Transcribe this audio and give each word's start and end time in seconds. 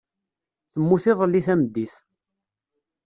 Temmut 0.71 1.05
iḍelli 1.11 1.41
tameddit. 1.47 1.93